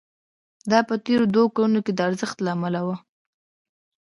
[0.71, 2.95] دا په تېرو دوو کلونو کې د ارزښت له امله وو